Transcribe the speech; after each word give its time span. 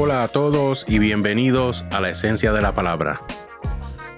Hola 0.00 0.22
a 0.22 0.28
todos 0.28 0.84
y 0.86 1.00
bienvenidos 1.00 1.84
a 1.90 2.00
la 2.00 2.10
esencia 2.10 2.52
de 2.52 2.62
la 2.62 2.72
palabra. 2.72 3.20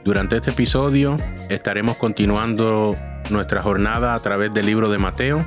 Durante 0.05 0.37
este 0.37 0.51
episodio 0.51 1.17
estaremos 1.49 1.97
continuando 1.97 2.91
nuestra 3.31 3.63
jornada 3.63 4.13
a 4.13 4.21
través 4.21 4.53
del 4.53 4.67
libro 4.67 4.91
de 4.91 4.99
Mateo 4.99 5.43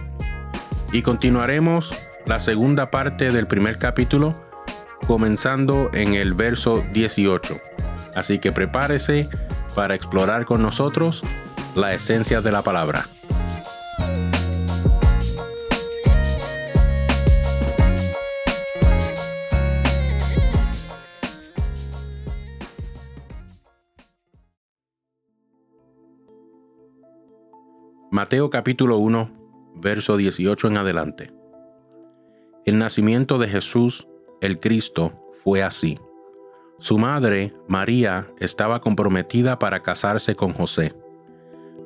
y 0.91 1.03
continuaremos 1.03 1.91
la 2.25 2.39
segunda 2.39 2.89
parte 2.89 3.29
del 3.29 3.45
primer 3.45 3.77
capítulo 3.77 4.31
comenzando 5.05 5.91
en 5.93 6.15
el 6.15 6.33
verso 6.33 6.83
18. 6.93 7.59
Así 8.15 8.39
que 8.39 8.51
prepárese 8.51 9.29
para 9.75 9.93
explorar 9.93 10.45
con 10.45 10.63
nosotros 10.63 11.21
la 11.75 11.93
esencia 11.93 12.41
de 12.41 12.51
la 12.51 12.63
palabra. 12.63 13.05
Mateo 28.13 28.51
capítulo 28.51 28.99
1, 28.99 29.31
verso 29.73 30.17
18 30.17 30.67
en 30.67 30.77
adelante. 30.77 31.33
El 32.63 32.77
nacimiento 32.77 33.39
de 33.39 33.47
Jesús, 33.47 34.07
el 34.39 34.59
Cristo, 34.59 35.13
fue 35.43 35.63
así. 35.63 35.97
Su 36.77 36.99
madre, 36.99 37.55
María, 37.67 38.27
estaba 38.39 38.81
comprometida 38.81 39.57
para 39.57 39.79
casarse 39.81 40.35
con 40.35 40.53
José, 40.53 40.93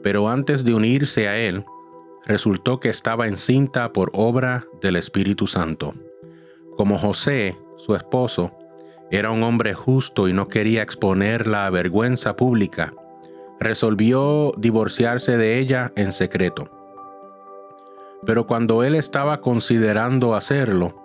pero 0.03 0.27
antes 0.27 0.65
de 0.65 0.73
unirse 0.73 1.29
a 1.29 1.37
él, 1.37 1.63
resultó 2.25 2.81
que 2.81 2.89
estaba 2.89 3.29
encinta 3.29 3.93
por 3.93 4.11
obra 4.13 4.65
del 4.81 4.97
Espíritu 4.97 5.47
Santo. 5.47 5.93
Como 6.75 6.99
José, 6.99 7.57
su 7.77 7.95
esposo, 7.95 8.51
era 9.11 9.31
un 9.31 9.43
hombre 9.43 9.73
justo 9.73 10.27
y 10.27 10.33
no 10.33 10.49
quería 10.49 10.83
exponerla 10.83 11.67
a 11.67 11.69
vergüenza 11.69 12.35
pública, 12.35 12.93
resolvió 13.59 14.53
divorciarse 14.57 15.37
de 15.37 15.59
ella 15.59 15.91
en 15.95 16.13
secreto. 16.13 16.69
Pero 18.25 18.47
cuando 18.47 18.83
él 18.83 18.95
estaba 18.95 19.41
considerando 19.41 20.35
hacerlo, 20.35 20.95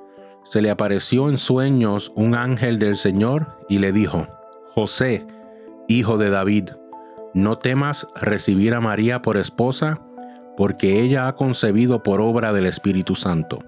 se 0.44 0.60
le 0.60 0.70
apareció 0.70 1.28
en 1.28 1.38
sueños 1.38 2.10
un 2.14 2.34
ángel 2.34 2.78
del 2.78 2.96
Señor 2.96 3.46
y 3.68 3.78
le 3.78 3.92
dijo, 3.92 4.26
José, 4.74 5.26
hijo 5.88 6.18
de 6.18 6.30
David, 6.30 6.70
no 7.34 7.58
temas 7.58 8.06
recibir 8.14 8.74
a 8.74 8.80
María 8.80 9.22
por 9.22 9.36
esposa, 9.36 10.00
porque 10.56 11.00
ella 11.00 11.28
ha 11.28 11.34
concebido 11.34 12.02
por 12.02 12.20
obra 12.20 12.52
del 12.52 12.66
Espíritu 12.66 13.14
Santo. 13.14 13.58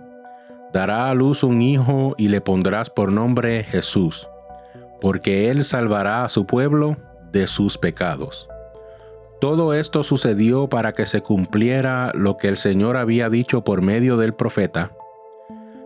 Dará 0.73 1.09
a 1.09 1.15
luz 1.15 1.43
un 1.43 1.63
hijo 1.63 2.15
y 2.19 2.29
le 2.29 2.41
pondrás 2.41 2.91
por 2.91 3.13
nombre 3.13 3.63
Jesús, 3.63 4.29
porque 5.01 5.51
él 5.51 5.65
salvará 5.65 6.25
a 6.25 6.29
su 6.29 6.47
pueblo 6.47 6.97
de 7.31 7.47
sus 7.47 7.79
pecados. 7.79 8.49
Todo 9.41 9.75
esto 9.75 10.03
sucedió 10.03 10.69
para 10.69 10.93
que 10.93 11.07
se 11.07 11.21
cumpliera 11.21 12.13
lo 12.15 12.37
que 12.37 12.49
el 12.49 12.57
Señor 12.57 12.97
había 12.97 13.29
dicho 13.29 13.63
por 13.63 13.83
medio 13.83 14.17
del 14.17 14.35
profeta. 14.35 14.93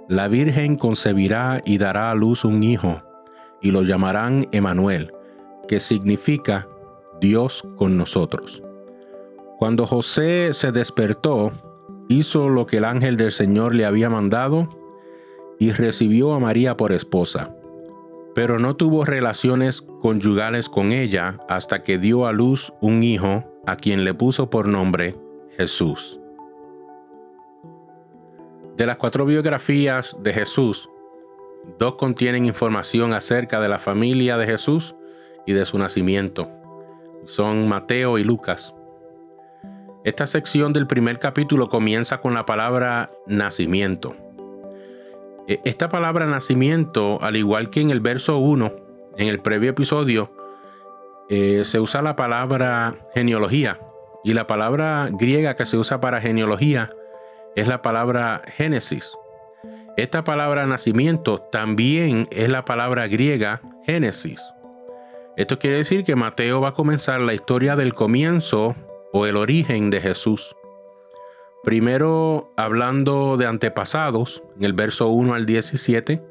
La 0.08 0.28
Virgen 0.28 0.77
concebirá 0.77 1.60
y 1.64 1.78
dará 1.78 2.10
a 2.10 2.14
luz 2.14 2.44
un 2.44 2.62
hijo, 2.62 3.02
y 3.60 3.70
lo 3.70 3.82
llamarán 3.82 4.48
Emanuel, 4.52 5.12
que 5.66 5.80
significa 5.80 6.68
Dios 7.20 7.62
con 7.77 7.96
nosotros. 7.96 8.62
Cuando 9.58 9.86
José 9.86 10.50
se 10.55 10.70
despertó, 10.70 11.50
hizo 12.08 12.48
lo 12.48 12.66
que 12.66 12.78
el 12.78 12.84
ángel 12.84 13.16
del 13.16 13.33
Señor 13.33 13.74
le 13.74 13.84
había 13.84 14.08
mandado 14.08 14.68
y 15.58 15.73
recibió 15.73 16.33
a 16.33 16.39
María 16.39 16.77
por 16.77 16.92
esposa 16.92 17.58
pero 18.38 18.60
no 18.60 18.76
tuvo 18.76 19.04
relaciones 19.04 19.82
conyugales 19.82 20.68
con 20.68 20.92
ella 20.92 21.38
hasta 21.48 21.82
que 21.82 21.98
dio 21.98 22.24
a 22.24 22.30
luz 22.30 22.72
un 22.80 23.02
hijo 23.02 23.42
a 23.66 23.74
quien 23.74 24.04
le 24.04 24.14
puso 24.14 24.48
por 24.48 24.68
nombre 24.68 25.16
Jesús. 25.56 26.20
De 28.76 28.86
las 28.86 28.96
cuatro 28.96 29.26
biografías 29.26 30.16
de 30.20 30.32
Jesús, 30.32 30.88
dos 31.80 31.96
contienen 31.96 32.46
información 32.46 33.12
acerca 33.12 33.58
de 33.58 33.70
la 33.70 33.80
familia 33.80 34.36
de 34.36 34.46
Jesús 34.46 34.94
y 35.44 35.52
de 35.52 35.64
su 35.64 35.76
nacimiento. 35.76 36.48
Son 37.24 37.68
Mateo 37.68 38.18
y 38.18 38.22
Lucas. 38.22 38.72
Esta 40.05 40.28
sección 40.28 40.72
del 40.72 40.86
primer 40.86 41.18
capítulo 41.18 41.68
comienza 41.68 42.18
con 42.18 42.34
la 42.34 42.46
palabra 42.46 43.10
nacimiento 43.26 44.27
esta 45.48 45.89
palabra 45.89 46.27
nacimiento, 46.27 47.19
al 47.23 47.36
igual 47.36 47.70
que 47.70 47.81
en 47.81 47.91
el 47.91 48.01
verso 48.01 48.36
1, 48.39 48.70
en 49.17 49.29
el 49.29 49.41
previo 49.41 49.70
episodio, 49.70 50.31
eh, 51.31 51.63
se 51.64 51.81
usa 51.81 52.03
la 52.03 52.17
palabra 52.17 52.97
genealogía. 53.14 53.79
Y 54.25 54.35
la 54.35 54.47
palabra 54.47 55.09
griega 55.11 55.55
que 55.55 55.64
se 55.64 55.79
usa 55.79 56.01
para 56.01 56.20
genealogía 56.20 56.91
es 57.57 57.67
la 57.67 57.81
palabra 57.81 58.42
génesis. 58.57 59.17
Esta 59.97 60.23
palabra 60.23 60.67
nacimiento 60.67 61.41
también 61.41 62.29
es 62.30 62.51
la 62.51 62.65
palabra 62.65 63.09
griega 63.09 63.63
génesis. 63.86 64.41
Esto 65.36 65.59
quiere 65.59 65.79
decir 65.79 66.05
que 66.05 66.15
Mateo 66.15 66.61
va 66.61 66.70
a 66.70 66.73
comenzar 66.73 67.20
la 67.20 67.33
historia 67.33 67.75
del 67.75 67.95
comienzo 67.95 68.75
o 69.13 69.25
el 69.25 69.36
origen 69.36 69.89
de 69.91 70.01
Jesús. 70.01 70.55
Primero 71.64 72.52
hablando 72.57 73.36
de 73.36 73.46
antepasados, 73.46 74.42
en 74.57 74.64
el 74.64 74.73
verso 74.73 75.08
1 75.08 75.35
al 75.35 75.45
17, 75.45 76.23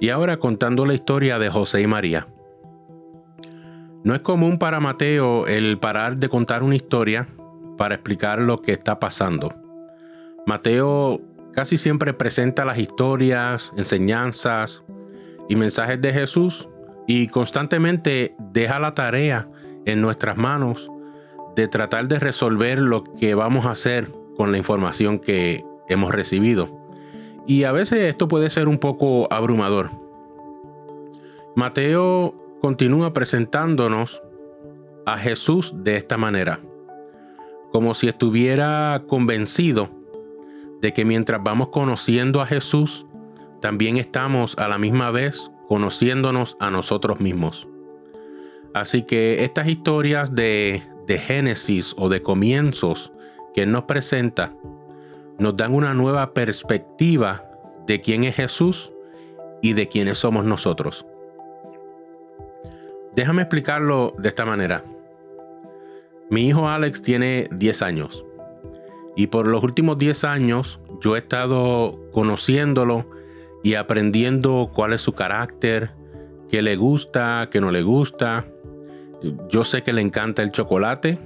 y 0.00 0.10
ahora 0.10 0.36
contando 0.38 0.84
la 0.84 0.94
historia 0.94 1.38
de 1.38 1.48
José 1.48 1.80
y 1.80 1.86
María. 1.86 2.26
No 4.04 4.14
es 4.14 4.20
común 4.20 4.58
para 4.58 4.80
Mateo 4.80 5.46
el 5.46 5.78
parar 5.78 6.16
de 6.18 6.28
contar 6.28 6.62
una 6.62 6.76
historia 6.76 7.26
para 7.76 7.96
explicar 7.96 8.40
lo 8.40 8.62
que 8.62 8.72
está 8.72 8.98
pasando. 8.98 9.52
Mateo 10.46 11.20
casi 11.52 11.76
siempre 11.76 12.12
presenta 12.14 12.64
las 12.64 12.78
historias, 12.78 13.72
enseñanzas 13.76 14.82
y 15.48 15.56
mensajes 15.56 16.00
de 16.00 16.12
Jesús 16.12 16.68
y 17.06 17.28
constantemente 17.28 18.34
deja 18.38 18.78
la 18.78 18.94
tarea 18.94 19.48
en 19.84 20.00
nuestras 20.00 20.36
manos 20.36 20.88
de 21.56 21.68
tratar 21.68 22.06
de 22.08 22.18
resolver 22.18 22.78
lo 22.78 23.02
que 23.02 23.34
vamos 23.34 23.66
a 23.66 23.72
hacer 23.72 24.08
con 24.38 24.52
la 24.52 24.58
información 24.58 25.18
que 25.18 25.66
hemos 25.88 26.12
recibido. 26.12 26.70
Y 27.46 27.64
a 27.64 27.72
veces 27.72 27.98
esto 28.00 28.28
puede 28.28 28.48
ser 28.50 28.68
un 28.68 28.78
poco 28.78 29.26
abrumador. 29.32 29.90
Mateo 31.56 32.34
continúa 32.60 33.12
presentándonos 33.12 34.22
a 35.06 35.18
Jesús 35.18 35.72
de 35.74 35.96
esta 35.96 36.16
manera, 36.16 36.60
como 37.72 37.94
si 37.94 38.06
estuviera 38.06 39.02
convencido 39.08 39.90
de 40.80 40.92
que 40.92 41.04
mientras 41.04 41.42
vamos 41.42 41.70
conociendo 41.70 42.40
a 42.40 42.46
Jesús, 42.46 43.06
también 43.60 43.96
estamos 43.96 44.56
a 44.56 44.68
la 44.68 44.78
misma 44.78 45.10
vez 45.10 45.50
conociéndonos 45.66 46.56
a 46.60 46.70
nosotros 46.70 47.18
mismos. 47.18 47.66
Así 48.72 49.02
que 49.02 49.42
estas 49.42 49.66
historias 49.66 50.32
de, 50.32 50.84
de 51.08 51.18
Génesis 51.18 51.92
o 51.98 52.08
de 52.08 52.22
comienzos 52.22 53.10
que 53.54 53.66
nos 53.66 53.84
presenta 53.84 54.52
nos 55.38 55.56
dan 55.56 55.72
una 55.74 55.94
nueva 55.94 56.34
perspectiva 56.34 57.44
de 57.86 58.00
quién 58.00 58.24
es 58.24 58.34
Jesús 58.34 58.92
y 59.62 59.72
de 59.72 59.88
quiénes 59.88 60.18
somos 60.18 60.44
nosotros. 60.44 61.06
Déjame 63.14 63.42
explicarlo 63.42 64.14
de 64.18 64.28
esta 64.28 64.44
manera. 64.44 64.82
Mi 66.30 66.46
hijo 66.46 66.68
Alex 66.68 67.02
tiene 67.02 67.48
10 67.52 67.82
años 67.82 68.24
y 69.16 69.28
por 69.28 69.46
los 69.46 69.62
últimos 69.64 69.98
10 69.98 70.24
años 70.24 70.80
yo 71.00 71.16
he 71.16 71.18
estado 71.20 71.98
conociéndolo 72.12 73.08
y 73.62 73.74
aprendiendo 73.74 74.70
cuál 74.72 74.92
es 74.92 75.00
su 75.00 75.12
carácter, 75.12 75.90
qué 76.48 76.62
le 76.62 76.76
gusta, 76.76 77.48
qué 77.50 77.60
no 77.60 77.70
le 77.70 77.82
gusta. 77.82 78.44
Yo 79.48 79.64
sé 79.64 79.82
que 79.82 79.92
le 79.92 80.00
encanta 80.00 80.42
el 80.42 80.52
chocolate, 80.52 81.18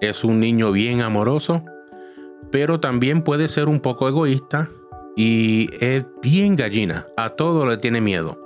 es 0.00 0.24
un 0.24 0.40
niño 0.40 0.72
bien 0.72 1.02
amoroso, 1.02 1.62
pero 2.50 2.80
también 2.80 3.22
puede 3.22 3.48
ser 3.48 3.68
un 3.68 3.80
poco 3.80 4.08
egoísta 4.08 4.68
y 5.16 5.68
es 5.80 6.04
bien 6.22 6.56
gallina, 6.56 7.06
a 7.16 7.30
todo 7.30 7.66
le 7.66 7.78
tiene 7.78 8.00
miedo. 8.00 8.38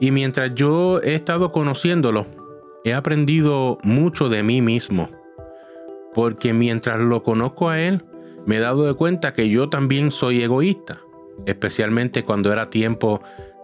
Y 0.00 0.10
mientras 0.10 0.54
yo 0.54 1.00
he 1.00 1.14
estado 1.14 1.50
conociéndolo, 1.50 2.26
he 2.84 2.94
aprendido 2.94 3.78
mucho 3.82 4.28
de 4.28 4.42
mí 4.42 4.60
mismo, 4.60 5.08
porque 6.14 6.52
mientras 6.52 6.98
lo 6.98 7.22
conozco 7.22 7.68
a 7.68 7.80
él, 7.80 8.04
me 8.44 8.56
he 8.56 8.60
dado 8.60 8.84
de 8.84 8.94
cuenta 8.94 9.34
que 9.34 9.48
yo 9.48 9.68
también 9.68 10.10
soy 10.10 10.42
egoísta, 10.42 11.00
especialmente 11.46 12.24
cuando 12.24 12.52
era 12.52 12.70
tiempo 12.70 13.22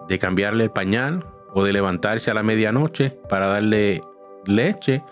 de 0.08 0.18
cambiarle 0.18 0.64
el 0.64 0.70
pañal 0.70 1.24
o 1.52 1.64
de 1.64 1.72
levantarse 1.72 2.30
a 2.30 2.34
la 2.34 2.42
medianoche 2.42 3.18
para 3.28 3.48
darle 3.48 4.02
leche, 4.46 5.02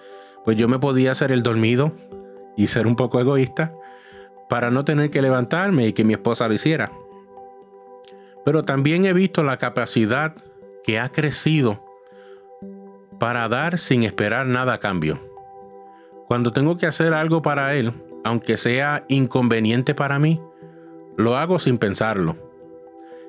pues 0.47 0.57
yo 0.57 0.69
me 0.69 0.79
podía 0.79 1.11
hacer 1.11 1.33
el 1.33 1.43
dormido 1.43 1.91
y 2.57 2.69
ser 2.69 2.87
un 2.87 2.95
poco 2.95 3.21
egoísta 3.21 3.75
para 4.49 4.71
no 4.71 4.85
tener 4.85 5.11
que 5.11 5.21
levantarme 5.21 5.89
y 5.89 5.93
que 5.93 6.05
mi 6.05 6.15
esposa 6.15 6.47
lo 6.47 6.55
hiciera. 6.55 6.93
Pero 8.45 8.63
también 8.63 9.07
he 9.07 9.13
visto 9.13 9.43
la 9.43 9.57
capacidad 9.57 10.37
que 10.85 11.01
ha 11.01 11.09
crecido 11.09 11.85
para 13.19 13.49
dar 13.49 13.81
sin 13.81 14.05
esperar 14.05 14.47
nada 14.47 14.75
a 14.75 14.79
cambio. 14.79 15.19
Cuando 16.29 16.53
tengo 16.53 16.77
que 16.79 16.87
hacer 16.87 17.13
algo 17.13 17.43
para 17.43 17.75
Él, 17.75 17.93
aunque 18.25 18.57
sea 18.57 19.05
inconveniente 19.09 19.97
para 19.97 20.21
mí, 20.21 20.41
lo 21.17 21.37
hago 21.37 21.59
sin 21.59 21.77
pensarlo. 21.77 22.37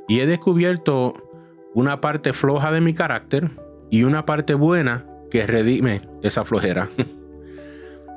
Y 0.08 0.20
he 0.20 0.28
descubierto 0.28 1.16
una 1.74 2.00
parte 2.00 2.31
floja 2.34 2.72
de 2.72 2.81
mi 2.81 2.94
carácter 2.94 3.50
y 3.90 4.04
una 4.04 4.28
parte 4.28 4.54
buena 4.54 5.17
que 5.29 5.45
redime 5.45 6.01
esa 6.24 6.44
flojera. 6.44 6.89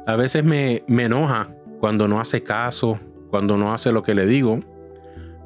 a 0.06 0.16
veces 0.16 0.44
me, 0.44 0.82
me 0.86 1.04
enoja 1.04 1.48
cuando 1.80 2.08
no 2.08 2.20
hace 2.20 2.42
caso, 2.42 2.98
cuando 3.30 3.56
no 3.56 3.72
hace 3.72 3.92
lo 3.92 4.02
que 4.02 4.14
le 4.14 4.26
digo, 4.26 4.60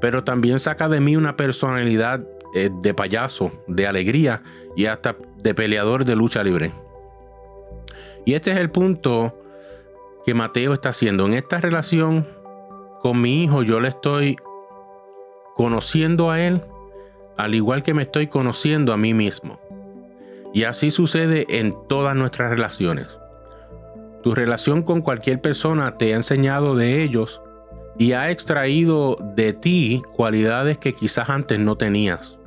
pero 0.00 0.24
también 0.24 0.60
saca 0.60 0.88
de 0.88 1.00
mí 1.00 1.16
una 1.16 1.36
personalidad 1.36 2.24
eh, 2.54 2.70
de 2.82 2.94
payaso, 2.94 3.50
de 3.66 3.86
alegría 3.86 4.42
y 4.76 4.86
hasta 4.86 5.16
de 5.42 5.54
peleador 5.54 6.04
de 6.04 6.16
lucha 6.16 6.42
libre. 6.42 6.72
Y 8.24 8.34
este 8.34 8.52
es 8.52 8.58
el 8.58 8.70
punto 8.70 9.38
que 10.24 10.34
Mateo 10.34 10.72
está 10.72 10.90
haciendo. 10.90 11.26
En 11.26 11.34
esta 11.34 11.60
relación 11.60 12.26
con 13.00 13.20
mi 13.20 13.44
hijo 13.44 13.62
yo 13.62 13.80
le 13.80 13.88
estoy 13.88 14.36
conociendo 15.54 16.30
a 16.30 16.40
él 16.40 16.62
al 17.36 17.54
igual 17.54 17.82
que 17.82 17.94
me 17.94 18.02
estoy 18.02 18.28
conociendo 18.28 18.92
a 18.92 18.96
mí 18.96 19.12
mismo. 19.12 19.58
Y 20.54 20.64
así 20.64 20.92
sucede 20.92 21.46
en 21.58 21.74
todas 21.88 22.14
nuestras 22.14 22.48
relaciones. 22.48 23.08
Tu 24.22 24.36
relación 24.36 24.82
con 24.82 25.02
cualquier 25.02 25.40
persona 25.40 25.96
te 25.96 26.14
ha 26.14 26.16
enseñado 26.16 26.76
de 26.76 27.02
ellos 27.02 27.42
y 27.98 28.12
ha 28.12 28.30
extraído 28.30 29.18
de 29.34 29.52
ti 29.52 30.00
cualidades 30.14 30.78
que 30.78 30.94
quizás 30.94 31.28
antes 31.28 31.58
no 31.58 31.76
tenías. 31.76 32.38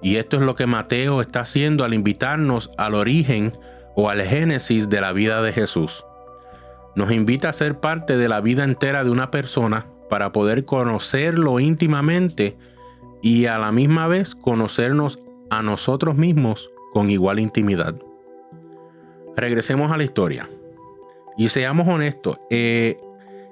Y 0.00 0.16
esto 0.16 0.36
es 0.36 0.42
lo 0.42 0.54
que 0.54 0.66
Mateo 0.66 1.20
está 1.20 1.40
haciendo 1.40 1.84
al 1.84 1.92
invitarnos 1.92 2.70
al 2.78 2.94
origen 2.94 3.52
o 3.94 4.08
al 4.08 4.22
génesis 4.22 4.88
de 4.88 5.02
la 5.02 5.12
vida 5.12 5.42
de 5.42 5.52
Jesús. 5.52 6.04
Nos 6.94 7.12
invita 7.12 7.50
a 7.50 7.52
ser 7.52 7.80
parte 7.80 8.16
de 8.16 8.28
la 8.30 8.40
vida 8.40 8.64
entera 8.64 9.04
de 9.04 9.10
una 9.10 9.30
persona 9.30 9.84
para 10.08 10.32
poder 10.32 10.64
conocerlo 10.64 11.60
íntimamente 11.60 12.56
y 13.20 13.44
a 13.44 13.58
la 13.58 13.72
misma 13.72 14.06
vez 14.06 14.34
conocernos 14.34 15.18
a 15.50 15.62
nosotros 15.62 16.16
mismos 16.16 16.70
con 16.96 17.10
igual 17.10 17.40
intimidad. 17.40 17.94
Regresemos 19.36 19.92
a 19.92 19.98
la 19.98 20.04
historia. 20.04 20.48
Y 21.36 21.50
seamos 21.50 21.86
honestos, 21.86 22.38
eh, 22.48 22.96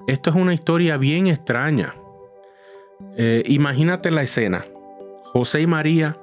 esto 0.06 0.30
es 0.30 0.36
una 0.36 0.54
historia 0.54 0.96
bien 0.96 1.26
extraña. 1.26 1.94
Eh, 3.18 3.42
imagínate 3.44 4.10
la 4.10 4.22
escena. 4.22 4.64
José 5.24 5.60
y 5.60 5.66
María 5.66 6.16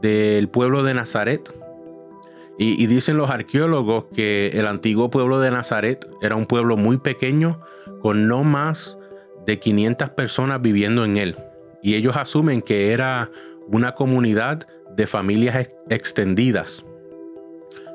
del 0.00 0.48
pueblo 0.48 0.84
de 0.84 0.94
Nazaret. 0.94 1.52
Y, 2.56 2.86
dicen 2.86 3.16
los 3.16 3.28
arqueólogos 3.28 4.04
que 4.14 4.52
el 4.54 4.68
antiguo 4.68 5.10
pueblo 5.10 5.40
de 5.40 5.50
Nazaret 5.50 6.06
era 6.22 6.36
un 6.36 6.46
pueblo 6.46 6.76
muy 6.76 6.98
pequeño 6.98 7.60
con 8.02 8.28
no 8.28 8.44
más 8.44 8.96
de 9.46 9.58
500 9.58 10.10
personas 10.10 10.62
viviendo 10.62 11.04
en 11.04 11.16
él. 11.16 11.36
Y 11.82 11.96
ellos 11.96 12.16
asumen 12.16 12.62
que 12.62 12.92
era 12.92 13.32
una 13.66 13.96
comunidad 13.96 14.68
de 14.96 15.06
familias 15.06 15.70
extendidas, 15.88 16.84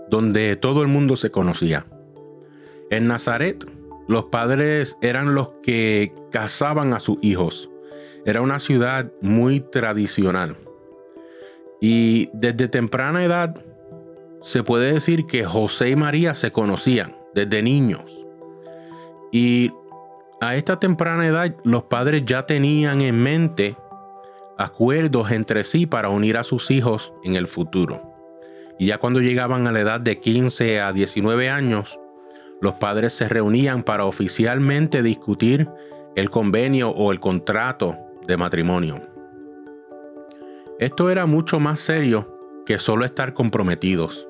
donde 0.10 0.56
todo 0.56 0.82
el 0.82 0.88
mundo 0.88 1.16
se 1.16 1.32
conocía. 1.32 1.86
En 2.90 3.08
Nazaret, 3.08 3.66
los 4.08 4.26
padres 4.26 4.96
eran 5.02 5.34
los 5.34 5.50
que 5.64 6.12
casaban 6.32 6.94
a 6.94 7.00
sus 7.00 7.18
hijos. 7.22 7.70
Era 8.26 8.42
una 8.42 8.60
ciudad 8.60 9.12
muy 9.22 9.60
tradicional. 9.60 10.56
Y 11.82 12.30
desde 12.34 12.68
temprana 12.68 13.24
edad 13.24 13.64
se 14.42 14.64
puede 14.64 14.94
decir 14.94 15.26
que 15.26 15.44
José 15.44 15.90
y 15.90 15.96
María 15.96 16.36
se 16.36 16.52
conocían 16.52 17.16
desde 17.34 17.64
niños. 17.64 18.26
Y 19.32 19.72
a 20.42 20.56
esta 20.56 20.80
temprana 20.80 21.26
edad 21.26 21.56
los 21.64 21.84
padres 21.84 22.24
ya 22.26 22.46
tenían 22.46 23.02
en 23.02 23.18
mente 23.18 23.76
acuerdos 24.58 25.32
entre 25.32 25.64
sí 25.64 25.86
para 25.86 26.10
unir 26.10 26.38
a 26.38 26.44
sus 26.44 26.72
hijos 26.72 27.14
en 27.24 27.36
el 27.36 27.48
futuro. 27.48 28.02
Y 28.78 28.88
ya 28.88 28.98
cuando 28.98 29.22
llegaban 29.22 29.68
a 29.68 29.72
la 29.72 29.80
edad 29.80 30.00
de 30.00 30.20
15 30.20 30.82
a 30.82 30.92
19 30.92 31.50
años, 31.50 32.00
los 32.62 32.76
padres 32.76 33.14
se 33.14 33.28
reunían 33.30 33.84
para 33.84 34.06
oficialmente 34.06 35.02
discutir 35.02 35.70
el 36.16 36.30
convenio 36.30 36.90
o 36.90 37.12
el 37.12 37.20
contrato 37.20 37.96
de 38.28 38.38
matrimonio. 38.38 39.02
Esto 40.80 41.10
era 41.10 41.26
mucho 41.26 41.60
más 41.60 41.80
serio 41.80 42.64
que 42.66 42.80
solo 42.80 43.06
estar 43.06 43.34
comprometidos. 43.34 44.28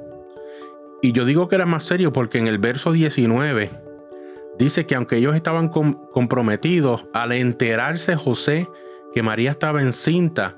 Y 1.01 1.11
yo 1.11 1.25
digo 1.25 1.47
que 1.47 1.55
era 1.55 1.65
más 1.65 1.83
serio 1.83 2.11
porque 2.13 2.37
en 2.37 2.47
el 2.47 2.57
verso 2.57 2.91
19 2.91 3.69
dice 4.57 4.85
que 4.85 4.95
aunque 4.95 5.17
ellos 5.17 5.35
estaban 5.35 5.69
comprometidos, 5.69 7.05
al 7.13 7.31
enterarse 7.31 8.15
José 8.15 8.67
que 9.15 9.23
María 9.23 9.51
estaba 9.51 9.81
encinta, 9.81 10.57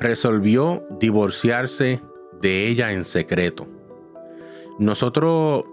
resolvió 0.00 0.82
divorciarse 0.98 2.00
de 2.40 2.66
ella 2.66 2.90
en 2.90 3.04
secreto. 3.04 3.68
Nosotros 4.80 5.64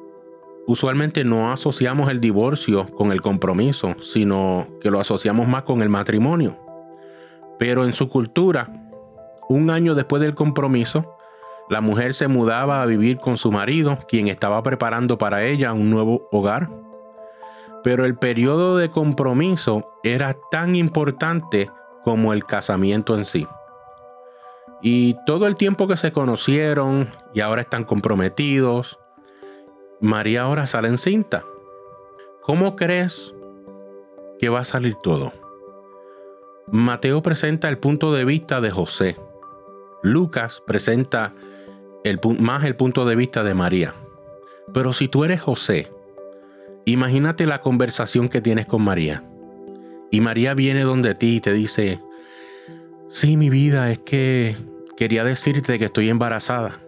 usualmente 0.67 1.23
no 1.23 1.51
asociamos 1.51 2.11
el 2.11 2.21
divorcio 2.21 2.85
con 2.85 3.11
el 3.11 3.23
compromiso, 3.23 3.95
sino 4.01 4.67
que 4.81 4.91
lo 4.91 4.99
asociamos 4.99 5.47
más 5.47 5.63
con 5.63 5.81
el 5.81 5.89
matrimonio. 5.89 6.59
Pero 7.57 7.85
en 7.85 7.93
su 7.93 8.07
cultura, 8.07 8.69
un 9.49 9.71
año 9.71 9.95
después 9.95 10.21
del 10.21 10.35
compromiso, 10.35 11.17
la 11.71 11.81
mujer 11.81 12.13
se 12.13 12.27
mudaba 12.27 12.83
a 12.83 12.85
vivir 12.85 13.17
con 13.17 13.37
su 13.37 13.51
marido, 13.51 13.97
quien 14.07 14.27
estaba 14.27 14.61
preparando 14.61 15.17
para 15.17 15.43
ella 15.43 15.73
un 15.73 15.89
nuevo 15.89 16.27
hogar. 16.31 16.69
Pero 17.83 18.05
el 18.05 18.15
periodo 18.15 18.77
de 18.77 18.91
compromiso 18.91 19.91
era 20.03 20.37
tan 20.51 20.75
importante 20.75 21.71
como 22.03 22.33
el 22.33 22.45
casamiento 22.45 23.17
en 23.17 23.25
sí. 23.25 23.47
Y 24.81 25.15
todo 25.25 25.45
el 25.47 25.55
tiempo 25.55 25.87
que 25.87 25.97
se 25.97 26.11
conocieron 26.11 27.09
y 27.33 27.41
ahora 27.41 27.61
están 27.61 27.83
comprometidos, 27.83 28.99
María 29.99 30.43
ahora 30.43 30.65
sale 30.65 30.87
encinta. 30.87 31.43
¿Cómo 32.41 32.75
crees 32.75 33.35
que 34.39 34.49
va 34.49 34.61
a 34.61 34.65
salir 34.65 34.95
todo? 35.03 35.31
Mateo 36.67 37.21
presenta 37.21 37.69
el 37.69 37.77
punto 37.77 38.11
de 38.11 38.25
vista 38.25 38.61
de 38.61 38.71
José. 38.71 39.17
Lucas 40.01 40.63
presenta 40.65 41.33
más 42.39 42.63
el 42.63 42.75
punto 42.75 43.05
de 43.05 43.15
vista 43.15 43.43
de 43.43 43.53
María. 43.53 43.93
Pero 44.73 44.93
si 44.93 45.07
tú 45.07 45.23
eres 45.23 45.41
José, 45.41 45.91
imagínate 46.85 47.45
la 47.45 47.61
conversación 47.61 48.29
que 48.29 48.41
tienes 48.41 48.65
con 48.65 48.81
María. 48.81 49.23
Y 50.11 50.19
María 50.19 50.53
viene 50.53 50.81
donde 50.81 51.15
ti 51.15 51.37
y 51.37 51.41
te 51.41 51.53
dice, 51.53 51.99
sí, 53.09 53.37
mi 53.37 53.49
vida, 53.49 53.89
es 53.89 53.99
que 53.99 54.57
quería 54.97 55.23
decirte 55.23 55.79
que 55.79 55.85
estoy 55.85 56.09
embarazada. 56.09 56.79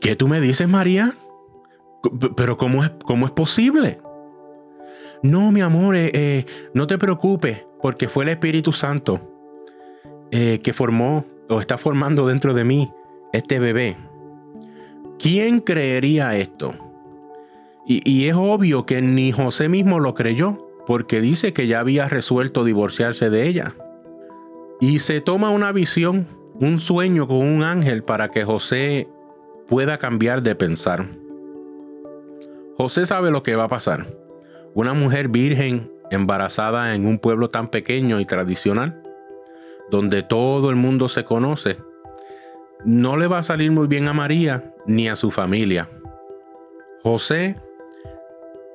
¿Qué 0.00 0.14
tú 0.14 0.28
me 0.28 0.40
dices, 0.40 0.68
María? 0.68 1.14
Pero 2.36 2.56
¿cómo 2.56 2.84
es, 2.84 2.90
cómo 3.02 3.26
es 3.26 3.32
posible? 3.32 3.98
No, 5.22 5.50
mi 5.50 5.62
amor, 5.62 5.96
eh, 5.96 6.10
eh, 6.14 6.46
no 6.74 6.86
te 6.86 6.98
preocupes, 6.98 7.66
porque 7.82 8.08
fue 8.08 8.24
el 8.24 8.30
Espíritu 8.30 8.72
Santo 8.72 9.20
eh, 10.30 10.60
que 10.62 10.72
formó 10.72 11.24
o 11.48 11.60
está 11.60 11.78
formando 11.78 12.28
dentro 12.28 12.54
de 12.54 12.64
mí 12.64 12.92
este 13.32 13.58
bebé. 13.58 13.96
¿Quién 15.18 15.60
creería 15.60 16.36
esto? 16.36 16.74
Y, 17.86 18.08
y, 18.08 18.28
es 18.28 18.34
obvio 18.36 18.84
que 18.84 19.00
ni 19.00 19.32
José 19.32 19.68
mismo 19.68 19.98
lo 19.98 20.14
creyó, 20.14 20.67
porque 20.88 21.20
dice 21.20 21.52
que 21.52 21.66
ya 21.66 21.80
había 21.80 22.08
resuelto 22.08 22.64
divorciarse 22.64 23.28
de 23.28 23.46
ella. 23.46 23.74
Y 24.80 25.00
se 25.00 25.20
toma 25.20 25.50
una 25.50 25.70
visión, 25.70 26.26
un 26.54 26.80
sueño 26.80 27.26
con 27.26 27.46
un 27.46 27.62
ángel 27.62 28.02
para 28.02 28.30
que 28.30 28.42
José 28.42 29.06
pueda 29.66 29.98
cambiar 29.98 30.40
de 30.40 30.54
pensar. 30.54 31.04
José 32.78 33.04
sabe 33.04 33.30
lo 33.30 33.42
que 33.42 33.54
va 33.54 33.64
a 33.64 33.68
pasar. 33.68 34.06
Una 34.72 34.94
mujer 34.94 35.28
virgen 35.28 35.92
embarazada 36.10 36.94
en 36.94 37.04
un 37.04 37.18
pueblo 37.18 37.50
tan 37.50 37.68
pequeño 37.68 38.18
y 38.18 38.24
tradicional, 38.24 39.02
donde 39.90 40.22
todo 40.22 40.70
el 40.70 40.76
mundo 40.76 41.10
se 41.10 41.22
conoce, 41.22 41.76
no 42.86 43.18
le 43.18 43.26
va 43.26 43.40
a 43.40 43.42
salir 43.42 43.70
muy 43.72 43.88
bien 43.88 44.08
a 44.08 44.14
María 44.14 44.72
ni 44.86 45.06
a 45.10 45.16
su 45.16 45.30
familia. 45.30 45.86
José, 47.02 47.56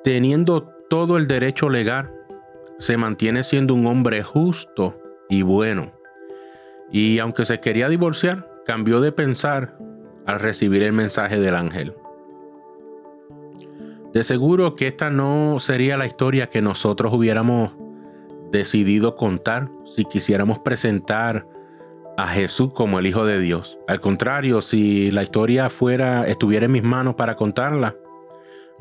teniendo 0.04 0.73
todo 0.90 1.18
el 1.18 1.28
derecho 1.28 1.70
legal, 1.70 2.12
se 2.80 2.98
mantiene 2.98 3.44
siendo 3.44 3.74
un 3.74 3.86
hombre 3.88 4.24
justo 4.24 5.00
y 5.30 5.42
bueno. 5.42 5.92
Y 6.92 7.20
aunque 7.20 7.46
se 7.46 7.60
quería 7.60 7.90
divorciar, 7.90 8.50
cambió 8.66 9.02
de 9.02 9.12
pensar 9.12 9.78
al 10.26 10.40
recibir 10.40 10.84
el 10.84 10.94
mensaje 10.94 11.40
del 11.40 11.56
ángel. 11.56 11.94
De 14.14 14.24
seguro 14.24 14.76
que 14.76 14.88
esta 14.88 15.10
no 15.10 15.58
sería 15.60 15.98
la 15.98 16.06
historia 16.06 16.48
que 16.48 16.62
nosotros 16.62 17.12
hubiéramos 17.14 17.72
decidido 18.52 19.16
contar 19.16 19.70
si 19.86 20.06
quisiéramos 20.06 20.60
presentar 20.60 21.48
a 22.16 22.28
Jesús 22.28 22.72
como 22.74 23.00
el 23.00 23.08
Hijo 23.08 23.26
de 23.26 23.40
Dios. 23.40 23.80
Al 23.88 24.00
contrario, 24.00 24.62
si 24.62 25.10
la 25.10 25.24
historia 25.24 25.70
fuera, 25.72 26.28
estuviera 26.28 26.68
en 26.68 26.72
mis 26.72 26.84
manos 26.84 27.16
para 27.16 27.36
contarla, 27.36 27.96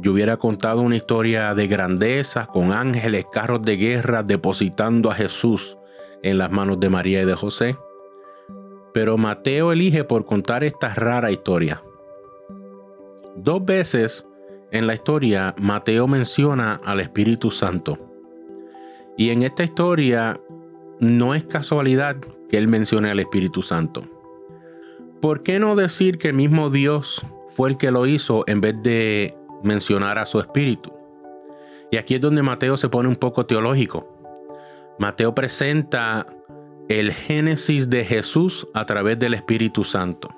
yo 0.02 0.12
hubiera 0.12 0.36
contado 0.36 0.80
una 0.80 0.96
historia 0.96 1.54
de 1.54 1.68
grandeza 1.68 2.46
con 2.46 2.72
ángeles, 2.72 3.24
carros 3.30 3.62
de 3.62 3.76
guerra 3.76 4.24
depositando 4.24 5.12
a 5.12 5.14
Jesús 5.14 5.78
en 6.24 6.38
las 6.38 6.50
manos 6.50 6.80
de 6.80 6.88
María 6.88 7.22
y 7.22 7.24
de 7.24 7.36
José. 7.36 7.76
Pero 8.92 9.16
Mateo 9.16 9.70
elige 9.70 10.02
por 10.02 10.24
contar 10.24 10.64
esta 10.64 10.92
rara 10.92 11.30
historia. 11.30 11.80
Dos 13.36 13.64
veces 13.64 14.26
en 14.72 14.88
la 14.88 14.94
historia 14.94 15.54
Mateo 15.56 16.08
menciona 16.08 16.80
al 16.84 16.98
Espíritu 16.98 17.52
Santo. 17.52 17.96
Y 19.16 19.30
en 19.30 19.44
esta 19.44 19.62
historia 19.62 20.40
no 20.98 21.36
es 21.36 21.44
casualidad 21.44 22.16
que 22.48 22.58
él 22.58 22.66
mencione 22.66 23.08
al 23.08 23.20
Espíritu 23.20 23.62
Santo. 23.62 24.02
¿Por 25.20 25.44
qué 25.44 25.60
no 25.60 25.76
decir 25.76 26.18
que 26.18 26.28
el 26.30 26.34
mismo 26.34 26.70
Dios 26.70 27.24
fue 27.50 27.70
el 27.70 27.76
que 27.76 27.92
lo 27.92 28.06
hizo 28.06 28.42
en 28.48 28.60
vez 28.60 28.82
de 28.82 29.36
mencionar 29.62 30.18
a 30.18 30.26
su 30.26 30.38
Espíritu? 30.38 30.92
Y 31.90 31.96
aquí 31.96 32.14
es 32.14 32.20
donde 32.20 32.42
Mateo 32.42 32.76
se 32.76 32.88
pone 32.88 33.08
un 33.08 33.16
poco 33.16 33.44
teológico. 33.46 34.08
Mateo 34.98 35.34
presenta 35.34 36.26
el 36.88 37.12
génesis 37.12 37.88
de 37.88 38.04
Jesús 38.04 38.66
a 38.74 38.86
través 38.86 39.18
del 39.18 39.34
Espíritu 39.34 39.84
Santo. 39.84 40.28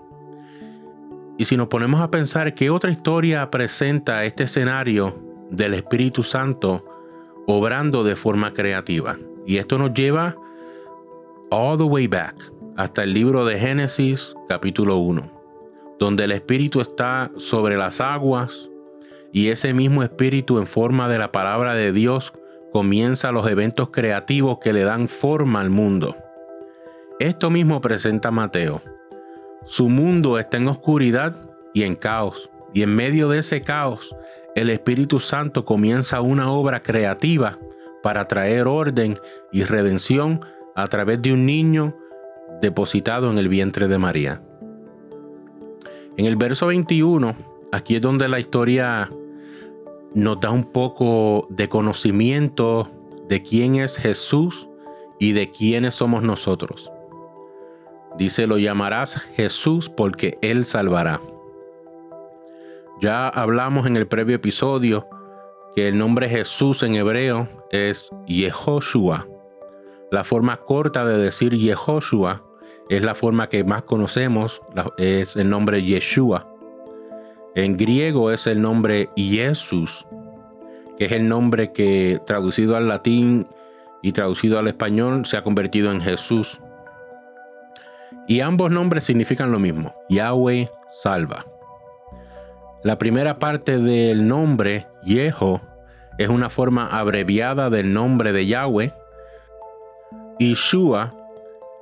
Y 1.38 1.44
si 1.46 1.56
nos 1.56 1.68
ponemos 1.68 2.00
a 2.00 2.10
pensar 2.10 2.54
qué 2.54 2.70
otra 2.70 2.90
historia 2.90 3.50
presenta 3.50 4.24
este 4.24 4.44
escenario 4.44 5.14
del 5.50 5.74
Espíritu 5.74 6.22
Santo 6.22 6.84
obrando 7.46 8.04
de 8.04 8.16
forma 8.16 8.52
creativa. 8.52 9.16
Y 9.46 9.58
esto 9.58 9.78
nos 9.78 9.92
lleva 9.92 10.34
all 11.50 11.76
the 11.76 11.84
way 11.84 12.06
back 12.06 12.34
hasta 12.76 13.02
el 13.02 13.12
libro 13.12 13.44
de 13.44 13.58
Génesis 13.58 14.34
capítulo 14.48 14.96
1, 14.98 15.30
donde 15.98 16.24
el 16.24 16.32
Espíritu 16.32 16.80
está 16.80 17.30
sobre 17.36 17.76
las 17.76 18.00
aguas 18.00 18.70
y 19.34 19.48
ese 19.48 19.74
mismo 19.74 20.04
Espíritu 20.04 20.58
en 20.58 20.66
forma 20.68 21.08
de 21.08 21.18
la 21.18 21.32
palabra 21.32 21.74
de 21.74 21.90
Dios 21.90 22.32
comienza 22.72 23.32
los 23.32 23.50
eventos 23.50 23.90
creativos 23.90 24.58
que 24.60 24.72
le 24.72 24.84
dan 24.84 25.08
forma 25.08 25.60
al 25.60 25.70
mundo. 25.70 26.14
Esto 27.18 27.50
mismo 27.50 27.80
presenta 27.80 28.30
Mateo. 28.30 28.80
Su 29.64 29.88
mundo 29.88 30.38
está 30.38 30.58
en 30.58 30.68
oscuridad 30.68 31.50
y 31.74 31.82
en 31.82 31.96
caos, 31.96 32.48
y 32.72 32.84
en 32.84 32.94
medio 32.94 33.28
de 33.28 33.38
ese 33.38 33.62
caos, 33.62 34.14
el 34.54 34.70
Espíritu 34.70 35.18
Santo 35.18 35.64
comienza 35.64 36.20
una 36.20 36.52
obra 36.52 36.84
creativa 36.84 37.58
para 38.04 38.28
traer 38.28 38.68
orden 38.68 39.18
y 39.50 39.64
redención 39.64 40.42
a 40.76 40.86
través 40.86 41.20
de 41.22 41.32
un 41.32 41.44
niño 41.44 41.96
depositado 42.62 43.32
en 43.32 43.38
el 43.38 43.48
vientre 43.48 43.88
de 43.88 43.98
María. 43.98 44.40
En 46.16 46.26
el 46.26 46.36
verso 46.36 46.68
21, 46.68 47.34
aquí 47.72 47.96
es 47.96 48.00
donde 48.00 48.28
la 48.28 48.38
historia 48.38 49.10
nos 50.14 50.40
da 50.40 50.50
un 50.50 50.64
poco 50.64 51.46
de 51.50 51.68
conocimiento 51.68 52.88
de 53.28 53.42
quién 53.42 53.76
es 53.76 53.96
Jesús 53.96 54.68
y 55.18 55.32
de 55.32 55.50
quiénes 55.50 55.94
somos 55.94 56.22
nosotros. 56.22 56.90
Dice, 58.16 58.46
lo 58.46 58.58
llamarás 58.58 59.16
Jesús 59.34 59.88
porque 59.88 60.38
Él 60.40 60.64
salvará. 60.64 61.20
Ya 63.00 63.28
hablamos 63.28 63.86
en 63.86 63.96
el 63.96 64.06
previo 64.06 64.36
episodio 64.36 65.08
que 65.74 65.88
el 65.88 65.98
nombre 65.98 66.28
Jesús 66.28 66.84
en 66.84 66.94
hebreo 66.94 67.48
es 67.70 68.10
Yehoshua. 68.26 69.26
La 70.12 70.22
forma 70.22 70.58
corta 70.58 71.04
de 71.04 71.18
decir 71.18 71.54
Yehoshua 71.54 72.44
es 72.88 73.04
la 73.04 73.16
forma 73.16 73.48
que 73.48 73.64
más 73.64 73.82
conocemos, 73.82 74.62
es 74.96 75.34
el 75.34 75.50
nombre 75.50 75.82
Yeshua. 75.82 76.53
En 77.54 77.76
griego 77.76 78.32
es 78.32 78.48
el 78.48 78.60
nombre 78.60 79.10
Jesús, 79.16 80.06
que 80.98 81.04
es 81.04 81.12
el 81.12 81.28
nombre 81.28 81.72
que 81.72 82.20
traducido 82.26 82.76
al 82.76 82.88
latín 82.88 83.46
y 84.02 84.10
traducido 84.10 84.58
al 84.58 84.66
español 84.66 85.24
se 85.24 85.36
ha 85.36 85.42
convertido 85.42 85.92
en 85.92 86.00
Jesús. 86.00 86.60
Y 88.26 88.40
ambos 88.40 88.72
nombres 88.72 89.04
significan 89.04 89.52
lo 89.52 89.60
mismo, 89.60 89.94
Yahweh 90.08 90.68
salva. 90.90 91.44
La 92.82 92.98
primera 92.98 93.38
parte 93.38 93.78
del 93.78 94.26
nombre, 94.26 94.86
Yeho, 95.04 95.60
es 96.18 96.28
una 96.28 96.50
forma 96.50 96.88
abreviada 96.88 97.70
del 97.70 97.92
nombre 97.92 98.32
de 98.32 98.46
Yahweh. 98.46 98.92
Y 100.38 100.54
Shua 100.54 101.14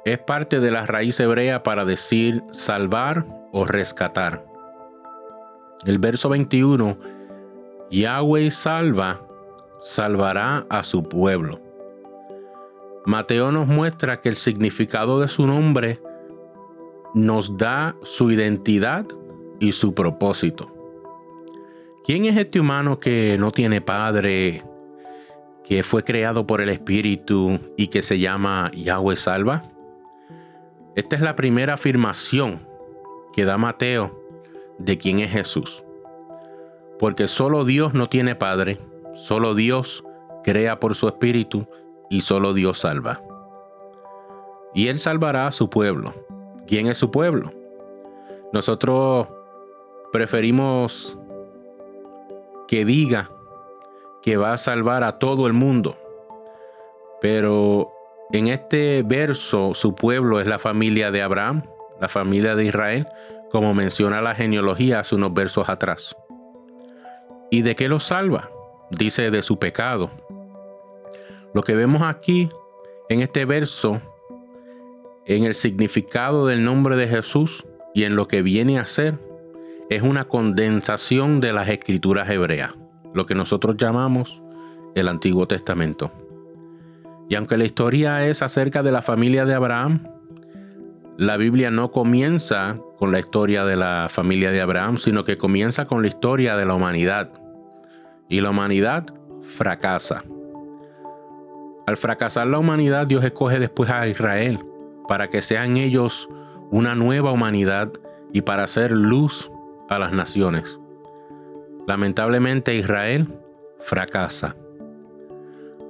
es 0.05 0.19
parte 0.19 0.61
de 0.61 0.71
la 0.71 0.85
raíz 0.85 1.19
hebrea 1.19 1.63
para 1.63 1.85
decir 1.87 2.43
salvar 2.53 3.25
o 3.53 3.65
rescatar. 3.65 4.52
El 5.85 5.99
verso 5.99 6.29
21, 6.29 6.97
Yahweh 7.91 8.53
salva, 8.53 9.21
salvará 9.81 10.65
a 10.71 10.85
su 10.85 11.09
pueblo. 11.09 11.61
Mateo 13.05 13.51
nos 13.51 13.67
muestra 13.67 14.21
que 14.21 14.29
el 14.29 14.37
significado 14.37 15.19
de 15.19 15.27
su 15.27 15.45
nombre 15.45 15.99
nos 17.15 17.57
da 17.57 17.97
su 18.03 18.31
identidad 18.31 19.07
y 19.59 19.73
su 19.73 19.93
propósito. 19.93 20.73
¿Quién 22.05 22.27
es 22.27 22.37
este 22.37 22.61
humano 22.61 23.01
que 23.01 23.37
no 23.37 23.51
tiene 23.51 23.81
padre, 23.81 24.63
que 25.65 25.83
fue 25.83 26.05
creado 26.05 26.47
por 26.47 26.61
el 26.61 26.69
Espíritu 26.69 27.59
y 27.77 27.89
que 27.89 28.03
se 28.03 28.21
llama 28.21 28.71
Yahweh 28.73 29.17
Salva? 29.17 29.65
Esta 30.95 31.17
es 31.17 31.23
la 31.23 31.35
primera 31.35 31.75
afirmación 31.75 32.61
que 33.33 33.45
da 33.45 33.59
Mateo 33.59 34.22
de 34.79 34.99
quién 34.99 35.21
es 35.21 35.31
Jesús. 35.31 35.85
Porque 36.99 37.29
solo 37.29 37.65
Dios 37.65 37.95
no 37.95 38.09
tiene 38.09 38.35
padre, 38.35 38.79
solo 39.15 39.55
Dios 39.55 40.05
crea 40.45 40.81
por 40.81 40.95
su 40.95 41.09
Espíritu 41.09 41.67
y 42.11 42.23
solo 42.23 42.55
Dios 42.55 42.81
salva. 42.81 43.21
Y 44.75 44.89
Él 44.89 44.99
salvará 44.99 45.47
a 45.47 45.53
su 45.53 45.69
pueblo, 45.69 46.15
quién 46.67 46.87
es 46.87 46.99
su 46.99 47.11
pueblo. 47.11 47.53
Nosotros 48.53 49.29
preferimos 50.13 51.19
que 52.69 52.85
diga 52.85 53.31
que 54.23 54.37
va 54.37 54.53
a 54.53 54.59
salvar 54.59 55.05
a 55.05 55.19
todo 55.19 55.47
el 55.47 55.53
mundo. 55.53 55.97
Pero 57.21 57.93
en 58.33 58.49
este 58.49 59.03
verso 59.03 59.75
su 59.75 59.95
pueblo 59.95 60.41
es 60.41 60.47
la 60.47 60.59
familia 60.59 61.11
de 61.11 61.23
Abraham, 61.23 61.65
la 62.01 62.09
familia 62.09 62.55
de 62.55 62.65
Israel, 62.65 63.07
como 63.53 63.75
menciona 63.75 64.21
la 64.23 64.35
genealogía 64.35 65.01
hace 65.01 65.15
unos 65.15 65.33
versos 65.35 65.69
atrás. 65.69 66.17
¿Y 67.51 67.63
de 67.63 67.77
qué 67.77 67.89
lo 67.89 68.01
salva? 68.01 68.51
Dice 68.91 69.31
de 69.31 69.43
su 69.43 69.59
pecado. 69.59 70.11
Lo 71.55 71.63
que 71.63 71.75
vemos 71.75 72.03
aquí 72.03 72.49
en 73.11 73.21
este 73.21 73.45
verso 73.45 74.01
en 75.27 75.45
el 75.45 75.55
significado 75.55 76.47
del 76.47 76.65
nombre 76.65 76.97
de 76.97 77.09
Jesús 77.09 77.65
y 77.95 78.05
en 78.05 78.17
lo 78.17 78.27
que 78.27 78.43
viene 78.43 78.79
a 78.79 78.87
ser, 78.87 79.19
es 79.91 80.03
una 80.03 80.25
condensación 80.25 81.41
de 81.41 81.53
las 81.53 81.69
escrituras 81.69 82.29
hebreas, 82.31 82.75
lo 83.15 83.27
que 83.27 83.35
nosotros 83.35 83.77
llamamos 83.77 84.43
el 84.95 85.09
Antiguo 85.09 85.47
Testamento. 85.47 86.11
Y 87.29 87.35
aunque 87.35 87.57
la 87.57 87.65
historia 87.65 88.27
es 88.27 88.43
acerca 88.43 88.83
de 88.83 88.93
la 88.93 89.03
familia 89.03 89.45
de 89.45 89.55
Abraham, 89.55 90.07
la 91.23 91.37
Biblia 91.37 91.71
no 91.71 91.93
comienza 91.93 92.79
con 92.97 93.13
la 93.13 93.21
historia 93.21 93.65
de 93.65 93.77
la 93.77 94.09
familia 94.11 94.51
de 94.51 94.61
Abraham, 94.61 94.97
sino 94.97 95.23
que 95.23 95.39
comienza 95.39 95.85
con 95.85 96.03
la 96.03 96.09
historia 96.09 96.57
de 96.57 96.67
la 96.67 96.75
humanidad. 96.75 97.31
Y 98.29 98.41
la 98.41 98.51
humanidad 98.51 99.07
fracasa. 99.43 100.25
Al 101.87 101.97
fracasar 101.97 102.49
la 102.49 102.59
humanidad, 102.59 103.07
Dios 103.07 103.23
escoge 103.23 103.61
después 103.61 103.89
a 103.91 104.09
Israel 104.09 104.59
para 105.07 105.29
que 105.29 105.43
sean 105.43 105.77
ellos 105.77 106.29
una 106.71 106.97
nueva 106.97 107.31
humanidad 107.31 107.93
y 108.33 108.41
para 108.41 108.65
hacer 108.65 108.91
luz 108.91 109.49
a 109.89 110.01
las 110.01 110.13
naciones. 110.13 110.81
Lamentablemente 111.87 112.75
Israel 112.75 113.29
fracasa. 113.81 114.57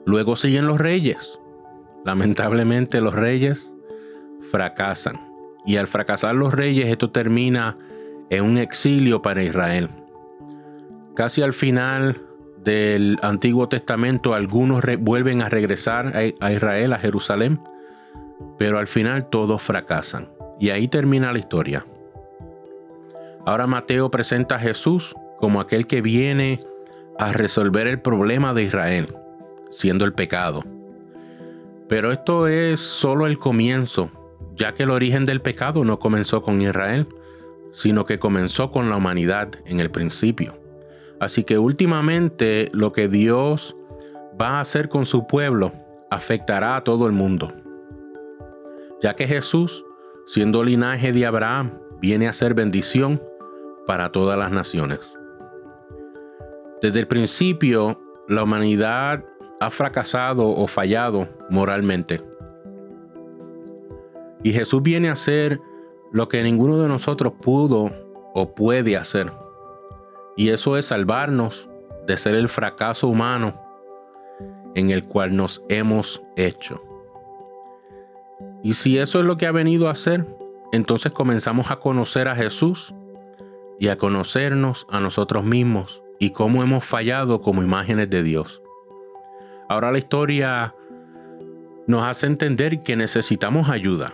Luego 0.04 0.36
siguen 0.36 0.66
los 0.66 0.78
reyes. 0.78 1.38
Lamentablemente 2.04 3.00
los 3.00 3.14
reyes 3.14 3.71
fracasan. 4.50 5.20
Y 5.64 5.76
al 5.76 5.87
fracasar 5.87 6.34
los 6.34 6.52
reyes 6.52 6.88
esto 6.88 7.11
termina 7.11 7.76
en 8.30 8.44
un 8.44 8.58
exilio 8.58 9.22
para 9.22 9.42
Israel. 9.42 9.88
Casi 11.14 11.42
al 11.42 11.52
final 11.52 12.22
del 12.64 13.18
Antiguo 13.22 13.68
Testamento 13.68 14.34
algunos 14.34 14.82
vuelven 14.99 15.42
a 15.42 15.49
regresar 15.49 16.12
a 16.40 16.52
Israel, 16.52 16.92
a 16.92 16.99
Jerusalén, 16.99 17.61
pero 18.58 18.78
al 18.78 18.87
final 18.87 19.28
todos 19.28 19.62
fracasan. 19.62 20.28
Y 20.58 20.70
ahí 20.70 20.88
termina 20.88 21.32
la 21.32 21.38
historia. 21.38 21.84
Ahora 23.44 23.66
Mateo 23.66 24.11
presenta 24.11 24.56
a 24.56 24.61
Jesús 24.61 25.14
como 25.38 25.61
aquel 25.61 25.87
que 25.87 26.00
viene 26.00 26.61
a 27.18 27.32
resolver 27.32 27.88
el 27.88 28.00
problema 28.00 28.54
de 28.54 28.62
Israel, 28.62 29.14
siendo 29.70 30.04
el 30.04 30.12
pecado. 30.12 30.62
Pero 31.88 32.12
esto 32.12 32.46
es 32.46 32.80
solo 32.80 33.26
el 33.26 33.38
comienzo. 33.38 34.11
Ya 34.62 34.75
que 34.75 34.85
el 34.85 34.90
origen 34.90 35.26
del 35.26 35.42
pecado 35.42 35.83
no 35.83 35.99
comenzó 35.99 36.40
con 36.40 36.62
Israel, 36.62 37.09
sino 37.73 38.04
que 38.04 38.21
comenzó 38.21 38.71
con 38.71 38.90
la 38.90 38.97
humanidad 38.97 39.49
en 39.66 39.81
el 39.81 39.90
principio. 39.90 40.57
Así 41.19 41.42
que 41.42 41.59
últimamente 41.59 42.71
lo 42.73 42.92
que 42.92 43.09
Dios 43.09 43.75
va 44.40 44.59
a 44.59 44.61
hacer 44.61 44.88
con 44.88 45.04
su 45.04 45.26
pueblo 45.26 45.73
afectará 46.12 46.76
a 46.76 46.85
todo 46.85 47.09
el 47.09 47.12
mundo, 47.12 47.52
ya 49.02 49.14
que 49.16 49.26
Jesús, 49.26 49.85
siendo 50.28 50.62
linaje 50.62 51.12
de 51.12 51.26
Abraham, 51.26 51.81
viene 52.00 52.28
a 52.28 52.33
ser 52.33 52.54
bendición 52.54 53.21
para 53.88 54.12
todas 54.12 54.38
las 54.38 54.52
naciones. 54.52 55.19
Desde 56.81 57.00
el 57.00 57.09
principio, 57.09 58.00
la 58.28 58.45
humanidad 58.45 59.25
ha 59.59 59.71
fracasado 59.73 60.50
o 60.50 60.69
fallado 60.69 61.26
moralmente. 61.50 62.31
Y 64.42 64.52
Jesús 64.52 64.82
viene 64.82 65.08
a 65.08 65.12
hacer 65.12 65.61
lo 66.11 66.28
que 66.28 66.42
ninguno 66.42 66.78
de 66.78 66.88
nosotros 66.88 67.32
pudo 67.40 67.90
o 68.34 68.54
puede 68.54 68.96
hacer. 68.96 69.32
Y 70.37 70.50
eso 70.50 70.76
es 70.76 70.87
salvarnos 70.87 71.68
de 72.06 72.16
ser 72.16 72.34
el 72.34 72.49
fracaso 72.49 73.08
humano 73.08 73.54
en 74.75 74.90
el 74.90 75.04
cual 75.04 75.37
nos 75.37 75.62
hemos 75.68 76.22
hecho. 76.37 76.82
Y 78.62 78.75
si 78.75 78.99
eso 78.99 79.20
es 79.20 79.25
lo 79.25 79.37
que 79.37 79.46
ha 79.46 79.52
venido 79.52 79.88
a 79.88 79.92
hacer, 79.92 80.26
entonces 80.72 81.12
comenzamos 81.12 81.70
a 81.70 81.76
conocer 81.76 82.28
a 82.28 82.37
Jesús 82.37 82.94
y 83.78 83.88
a 83.88 83.96
conocernos 83.96 84.87
a 84.88 85.00
nosotros 85.00 85.44
mismos 85.44 86.02
y 86.18 86.30
cómo 86.30 86.62
hemos 86.62 86.84
fallado 86.84 87.40
como 87.40 87.62
imágenes 87.62 88.08
de 88.08 88.22
Dios. 88.22 88.62
Ahora 89.68 89.90
la 89.90 89.99
historia 89.99 90.75
nos 91.87 92.04
hace 92.04 92.26
entender 92.26 92.82
que 92.82 92.96
necesitamos 92.96 93.68
ayuda. 93.68 94.12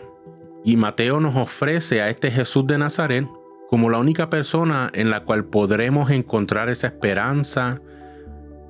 Y 0.64 0.76
Mateo 0.76 1.20
nos 1.20 1.36
ofrece 1.36 2.02
a 2.02 2.10
este 2.10 2.30
Jesús 2.30 2.66
de 2.66 2.78
Nazaret 2.78 3.26
como 3.68 3.90
la 3.90 3.98
única 3.98 4.30
persona 4.30 4.90
en 4.94 5.10
la 5.10 5.24
cual 5.24 5.44
podremos 5.44 6.10
encontrar 6.10 6.68
esa 6.70 6.86
esperanza, 6.86 7.80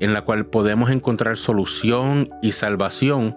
en 0.01 0.13
la 0.13 0.23
cual 0.23 0.47
podemos 0.47 0.91
encontrar 0.91 1.37
solución 1.37 2.29
y 2.43 2.53
salvación 2.53 3.37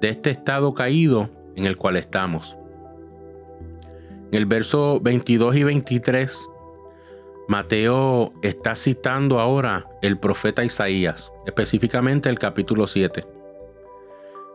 de 0.00 0.10
este 0.10 0.30
estado 0.30 0.74
caído 0.74 1.30
en 1.56 1.66
el 1.66 1.76
cual 1.76 1.96
estamos. 1.96 2.56
En 4.30 4.38
el 4.38 4.46
verso 4.46 5.00
22 5.00 5.56
y 5.56 5.64
23, 5.64 6.48
Mateo 7.48 8.32
está 8.42 8.76
citando 8.76 9.40
ahora 9.40 9.86
el 10.00 10.18
profeta 10.18 10.64
Isaías, 10.64 11.30
específicamente 11.46 12.28
el 12.28 12.38
capítulo 12.38 12.86
7. 12.86 13.26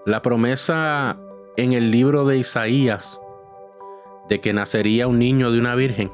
La 0.05 0.21
promesa 0.21 1.17
en 1.57 1.73
el 1.73 1.91
libro 1.91 2.25
de 2.25 2.37
Isaías 2.37 3.19
de 4.29 4.39
que 4.41 4.53
nacería 4.53 5.07
un 5.07 5.19
niño 5.19 5.51
de 5.51 5.59
una 5.59 5.75
virgen 5.75 6.09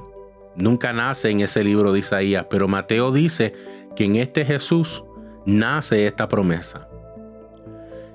nunca 0.55 0.93
nace 0.93 1.29
en 1.29 1.41
ese 1.41 1.63
libro 1.63 1.91
de 1.91 2.00
Isaías, 2.00 2.46
pero 2.50 2.67
Mateo 2.67 3.12
dice 3.12 3.53
que 3.96 4.05
en 4.05 4.15
este 4.17 4.46
Jesús 4.46 5.03
nace 5.46 6.08
esta 6.08 6.27
promesa. 6.27 6.88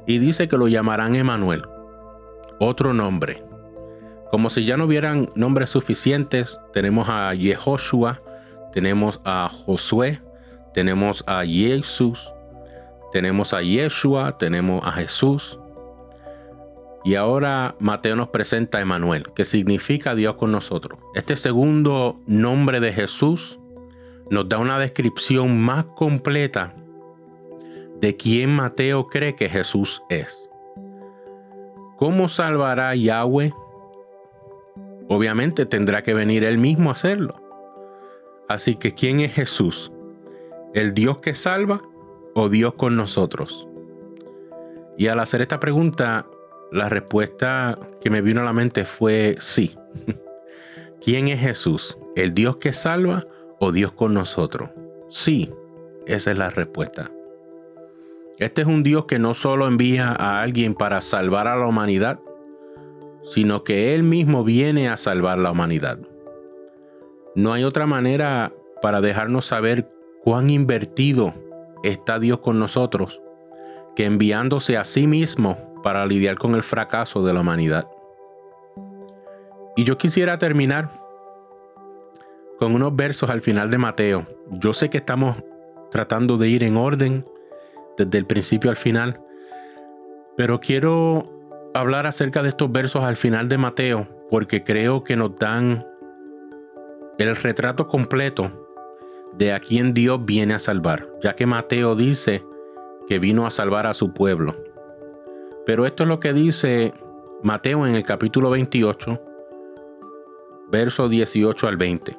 Y 0.07 0.19
dice 0.19 0.49
que 0.49 0.57
lo 0.57 0.69
llamarán 0.69 1.14
Emanuel, 1.14 1.62
otro 2.59 2.95
nombre. 2.95 3.43
Como 4.31 4.50
si 4.50 4.64
ya 4.64 4.76
no 4.76 4.85
hubieran 4.85 5.31
nombres 5.35 5.71
suficientes, 5.71 6.59
tenemos 6.73 7.09
a 7.09 7.35
Yehoshua, 7.35 8.23
tenemos 8.73 9.21
a 9.25 9.49
Josué, 9.50 10.21
tenemos 10.75 11.25
a 11.26 11.45
Jesús, 11.45 12.33
tenemos 13.12 13.52
a 13.52 13.62
Yeshua, 13.62 14.37
tenemos 14.39 14.87
a 14.87 14.93
Jesús. 14.93 15.58
Y 17.04 17.15
ahora 17.15 17.76
Mateo 17.78 18.17
nos 18.17 18.28
presenta 18.28 18.78
a 18.78 18.80
Emanuel, 18.80 19.30
que 19.34 19.45
significa 19.45 20.15
Dios 20.15 20.37
con 20.37 20.52
nosotros. 20.52 20.99
Este 21.15 21.37
segundo 21.37 22.21
nombre 22.26 22.80
de 22.80 22.93
Jesús 22.93 23.58
nos 24.30 24.49
da 24.49 24.58
una 24.58 24.78
descripción 24.78 25.58
más 25.61 25.84
completa 25.97 26.75
de 28.00 28.17
quién 28.17 28.54
Mateo 28.54 29.08
cree 29.08 29.34
que 29.34 29.49
Jesús 29.49 30.02
es. 30.08 30.49
¿Cómo 31.97 32.28
salvará 32.28 32.95
Yahweh? 32.95 33.52
Obviamente 35.08 35.67
tendrá 35.67 36.02
que 36.02 36.15
venir 36.15 36.45
él 36.45 36.58
mismo 36.58 36.91
a 36.91 36.93
hacerlo. 36.93 37.41
Así 38.49 38.76
que 38.76 38.95
¿quién 38.95 39.21
es 39.21 39.34
Jesús? 39.34 39.91
¿El 40.75 40.95
Dios 40.95 41.19
que 41.19 41.34
salva 41.34 41.82
o 42.34 42.49
Dios 42.49 42.75
con 42.75 42.97
nosotros? 42.97 43.67
Y 44.97 45.08
al 45.08 45.21
hacer 45.21 45.43
esta 45.43 45.58
pregunta, 45.61 46.26
la 46.71 46.89
respuesta 46.89 47.78
que 48.00 48.11
me 48.11 48.21
vino 48.21 48.41
a 48.41 48.45
la 48.45 48.52
mente 48.52 48.85
fue 48.85 49.37
sí. 49.41 49.76
¿Quién 51.00 51.28
es 51.28 51.41
Jesús? 51.41 51.97
¿El 52.17 52.35
Dios 52.35 52.57
que 52.57 52.73
salva 52.73 53.25
o 53.59 53.73
Dios 53.73 53.93
con 53.93 54.15
nosotros? 54.15 54.71
Sí, 55.09 55.50
esa 56.07 56.33
es 56.33 56.39
la 56.39 56.50
respuesta. 56.50 57.11
Este 58.39 58.63
es 58.63 58.69
un 58.69 58.83
Dios 58.83 59.07
que 59.07 59.19
no 59.19 59.35
solo 59.35 59.67
envía 59.67 60.11
a 60.11 60.43
alguien 60.43 60.75
para 60.75 61.00
salvar 61.00 61.49
a 61.49 61.57
la 61.57 61.67
humanidad, 61.67 62.21
sino 63.25 63.65
que 63.65 63.95
Él 63.95 64.02
mismo 64.02 64.45
viene 64.45 64.89
a 64.89 64.97
salvar 64.97 65.39
la 65.39 65.50
humanidad. 65.50 65.99
No 67.35 67.52
hay 67.52 67.65
otra 67.65 67.87
manera 67.87 68.52
para 68.81 69.00
dejarnos 69.00 69.47
saber 69.47 69.91
cuán 70.23 70.50
invertido 70.50 71.35
está 71.83 72.19
Dios 72.19 72.41
con 72.41 72.59
nosotros 72.59 73.21
que 73.99 74.04
enviándose 74.04 74.76
a 74.76 74.85
sí 74.85 75.09
mismo 75.09 75.68
para 75.82 76.06
lidiar 76.06 76.36
con 76.36 76.54
el 76.54 76.62
fracaso 76.62 77.23
de 77.25 77.32
la 77.32 77.41
humanidad. 77.41 77.88
Y 79.76 79.84
yo 79.84 79.97
quisiera 79.97 80.38
terminar 80.38 80.91
con 82.58 82.75
unos 82.75 82.95
versos 82.97 83.30
al 83.30 83.41
final 83.41 83.71
de 83.71 83.78
Mateo. 83.78 84.26
Yo 84.50 84.73
sé 84.73 84.91
que 84.91 84.99
estamos 84.99 85.36
tratando 85.91 86.36
de 86.36 86.49
ir 86.49 86.64
en 86.64 86.76
orden 86.76 87.25
desde 87.97 88.19
el 88.19 88.26
principio 88.26 88.71
al 88.71 88.76
final. 88.76 89.21
Pero 90.36 90.60
quiero 90.60 91.71
hablar 91.75 92.06
acerca 92.06 92.43
de 92.43 92.49
estos 92.49 92.71
versos 92.71 93.04
al 93.04 93.17
final 93.17 93.49
de 93.49 93.58
Mateo 93.58 94.06
porque 94.30 94.62
creo 94.62 95.04
que 95.04 95.17
nos 95.17 95.36
dan 95.36 95.86
el 97.19 97.34
retrato 97.36 97.86
completo 97.86 98.67
de 99.36 99.52
a 99.52 99.60
quien 99.60 99.93
Dios 99.93 100.25
viene 100.25 100.54
a 100.54 100.58
salvar, 100.58 101.08
ya 101.23 101.34
que 101.34 101.47
Mateo 101.47 101.95
dice 101.95 102.45
que 103.06 103.19
vino 103.19 103.47
a 103.47 103.50
salvar 103.50 103.86
a 103.86 103.95
su 103.95 104.12
pueblo. 104.12 104.54
Pero 105.69 105.85
esto 105.85 106.04
es 106.04 106.09
lo 106.09 106.19
que 106.19 106.33
dice 106.33 106.95
Mateo 107.43 107.87
en 107.87 107.95
el 107.95 108.02
capítulo 108.02 108.49
28, 108.49 109.21
verso 110.73 111.11
18 111.11 111.69
al 111.69 111.76
20. 111.76 112.17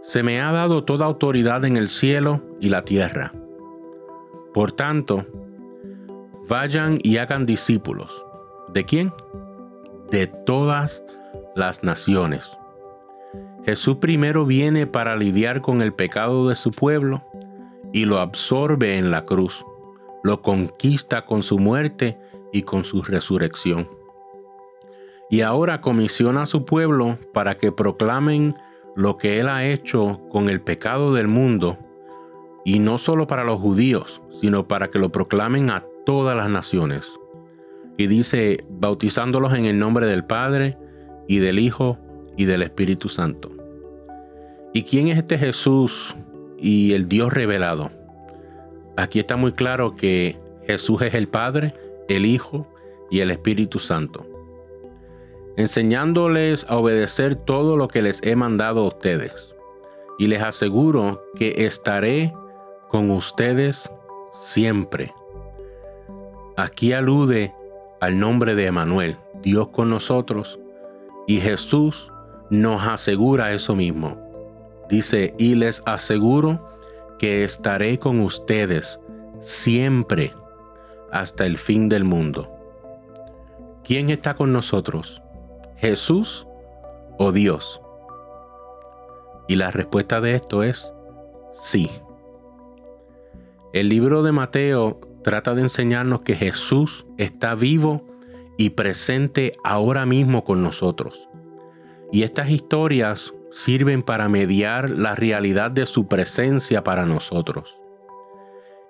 Se 0.00 0.22
me 0.22 0.40
ha 0.40 0.50
dado 0.50 0.84
toda 0.84 1.04
autoridad 1.04 1.62
en 1.66 1.76
el 1.76 1.90
cielo 1.90 2.40
y 2.58 2.70
la 2.70 2.86
tierra. 2.86 3.34
Por 4.54 4.72
tanto, 4.72 5.26
vayan 6.48 7.00
y 7.02 7.18
hagan 7.18 7.44
discípulos. 7.44 8.24
¿De 8.72 8.86
quién? 8.86 9.12
De 10.10 10.26
todas 10.26 11.04
las 11.54 11.84
naciones. 11.84 12.56
Jesús 13.66 13.96
primero 13.96 14.46
viene 14.46 14.86
para 14.86 15.16
lidiar 15.16 15.60
con 15.60 15.82
el 15.82 15.92
pecado 15.92 16.48
de 16.48 16.54
su 16.54 16.70
pueblo 16.70 17.22
y 17.92 18.06
lo 18.06 18.20
absorbe 18.20 18.96
en 18.96 19.10
la 19.10 19.26
cruz, 19.26 19.66
lo 20.22 20.42
conquista 20.42 21.24
con 21.24 21.42
su 21.42 21.58
muerte 21.58 22.18
y 22.52 22.62
con 22.62 22.84
su 22.84 23.02
resurrección. 23.02 23.88
Y 25.30 25.42
ahora 25.42 25.80
comisiona 25.80 26.42
a 26.42 26.46
su 26.46 26.64
pueblo 26.64 27.18
para 27.32 27.56
que 27.56 27.72
proclamen 27.72 28.54
lo 28.96 29.16
que 29.16 29.38
Él 29.38 29.48
ha 29.48 29.64
hecho 29.64 30.20
con 30.28 30.48
el 30.48 30.60
pecado 30.60 31.14
del 31.14 31.28
mundo 31.28 31.78
y 32.64 32.78
no 32.78 32.98
solo 32.98 33.26
para 33.26 33.44
los 33.44 33.60
judíos, 33.60 34.20
sino 34.40 34.66
para 34.66 34.90
que 34.90 34.98
lo 34.98 35.10
proclamen 35.10 35.70
a 35.70 35.84
todas 36.04 36.36
las 36.36 36.50
naciones. 36.50 37.18
Y 37.96 38.06
dice, 38.06 38.64
bautizándolos 38.68 39.54
en 39.54 39.66
el 39.66 39.78
nombre 39.78 40.06
del 40.06 40.24
Padre, 40.24 40.76
y 41.28 41.38
del 41.38 41.58
Hijo, 41.58 41.98
y 42.36 42.44
del 42.44 42.62
Espíritu 42.62 43.08
Santo. 43.08 43.52
¿Y 44.72 44.82
quién 44.82 45.08
es 45.08 45.18
este 45.18 45.38
Jesús 45.38 46.14
y 46.58 46.92
el 46.92 47.08
Dios 47.08 47.32
revelado? 47.32 47.90
Aquí 49.00 49.18
está 49.18 49.36
muy 49.36 49.52
claro 49.52 49.96
que 49.96 50.38
Jesús 50.66 51.00
es 51.00 51.14
el 51.14 51.26
Padre, 51.26 51.72
el 52.08 52.26
Hijo 52.26 52.66
y 53.10 53.20
el 53.20 53.30
Espíritu 53.30 53.78
Santo, 53.78 54.26
enseñándoles 55.56 56.66
a 56.68 56.76
obedecer 56.76 57.34
todo 57.34 57.78
lo 57.78 57.88
que 57.88 58.02
les 58.02 58.22
he 58.22 58.36
mandado 58.36 58.82
a 58.82 58.88
ustedes. 58.88 59.54
Y 60.18 60.26
les 60.26 60.42
aseguro 60.42 61.22
que 61.34 61.64
estaré 61.64 62.34
con 62.88 63.10
ustedes 63.10 63.88
siempre. 64.34 65.14
Aquí 66.58 66.92
alude 66.92 67.54
al 68.02 68.18
nombre 68.18 68.54
de 68.54 68.66
Emanuel, 68.66 69.16
Dios 69.40 69.68
con 69.68 69.88
nosotros, 69.88 70.60
y 71.26 71.40
Jesús 71.40 72.12
nos 72.50 72.86
asegura 72.86 73.54
eso 73.54 73.74
mismo. 73.74 74.18
Dice, 74.90 75.34
y 75.38 75.54
les 75.54 75.82
aseguro 75.86 76.60
que 77.20 77.44
estaré 77.44 78.00
con 78.00 78.18
ustedes 78.18 78.98
siempre 79.40 80.32
hasta 81.12 81.46
el 81.46 81.56
fin 81.56 81.88
del 81.88 82.02
mundo. 82.02 82.56
¿quién 83.90 84.08
está 84.10 84.34
con 84.34 84.52
nosotros? 84.52 85.20
¿Jesús 85.76 86.46
o 87.18 87.32
Dios? 87.32 87.82
Y 89.48 89.56
la 89.56 89.72
respuesta 89.72 90.20
de 90.20 90.36
esto 90.36 90.62
es 90.62 90.92
sí. 91.52 91.90
El 93.72 93.88
libro 93.88 94.22
de 94.22 94.30
Mateo 94.30 95.00
trata 95.24 95.56
de 95.56 95.62
enseñarnos 95.62 96.22
que 96.22 96.36
Jesús 96.36 97.04
está 97.18 97.56
vivo 97.56 98.04
y 98.58 98.70
presente 98.70 99.54
ahora 99.64 100.06
mismo 100.06 100.44
con 100.44 100.62
nosotros. 100.62 101.28
Y 102.12 102.22
estas 102.22 102.50
historias 102.50 103.34
sirven 103.50 104.02
para 104.02 104.28
mediar 104.28 104.90
la 104.90 105.14
realidad 105.14 105.70
de 105.70 105.86
su 105.86 106.06
presencia 106.08 106.84
para 106.84 107.06
nosotros. 107.06 107.80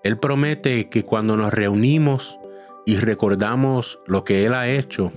Él 0.03 0.18
promete 0.18 0.88
que 0.88 1.05
cuando 1.05 1.37
nos 1.37 1.53
reunimos 1.53 2.38
y 2.87 2.96
recordamos 2.96 3.99
lo 4.07 4.25
que 4.25 4.46
Él 4.46 4.55
ha 4.55 4.68
hecho 4.68 5.12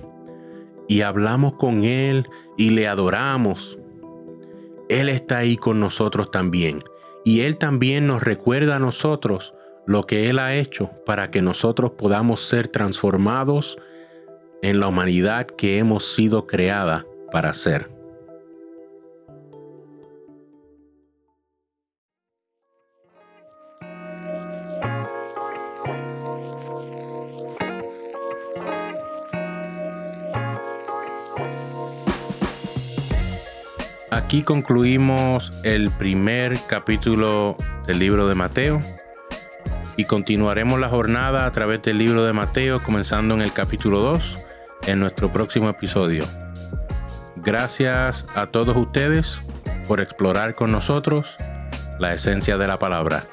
y 0.88 1.00
hablamos 1.00 1.54
con 1.54 1.84
Él 1.84 2.28
y 2.56 2.70
le 2.70 2.86
adoramos, 2.86 3.78
Él 4.88 5.08
está 5.08 5.38
ahí 5.38 5.56
con 5.56 5.80
nosotros 5.80 6.30
también. 6.30 6.82
Y 7.24 7.40
Él 7.40 7.56
también 7.56 8.06
nos 8.06 8.22
recuerda 8.22 8.76
a 8.76 8.80
nosotros 8.80 9.54
lo 9.86 10.04
que 10.04 10.28
Él 10.28 10.38
ha 10.38 10.54
hecho 10.54 10.90
para 11.06 11.30
que 11.30 11.40
nosotros 11.40 11.92
podamos 11.92 12.46
ser 12.46 12.68
transformados 12.68 13.78
en 14.62 14.80
la 14.80 14.88
humanidad 14.88 15.46
que 15.46 15.78
hemos 15.78 16.14
sido 16.14 16.46
creada 16.46 17.06
para 17.32 17.52
ser. 17.54 17.93
Aquí 34.34 34.42
concluimos 34.42 35.48
el 35.62 35.92
primer 35.92 36.58
capítulo 36.66 37.56
del 37.86 38.00
libro 38.00 38.26
de 38.26 38.34
Mateo 38.34 38.80
y 39.96 40.06
continuaremos 40.06 40.80
la 40.80 40.88
jornada 40.88 41.46
a 41.46 41.52
través 41.52 41.82
del 41.82 41.98
libro 41.98 42.24
de 42.24 42.32
Mateo 42.32 42.82
comenzando 42.82 43.34
en 43.34 43.42
el 43.42 43.52
capítulo 43.52 44.00
2 44.00 44.38
en 44.88 44.98
nuestro 44.98 45.30
próximo 45.30 45.68
episodio. 45.68 46.24
Gracias 47.36 48.26
a 48.34 48.48
todos 48.48 48.76
ustedes 48.76 49.38
por 49.86 50.00
explorar 50.00 50.56
con 50.56 50.72
nosotros 50.72 51.36
la 52.00 52.12
esencia 52.12 52.58
de 52.58 52.66
la 52.66 52.76
palabra. 52.76 53.28